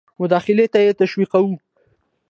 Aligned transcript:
مداخلې 0.19 0.65
ته 0.73 0.79
یې 0.85 0.91
تشویقاوه. 1.01 1.55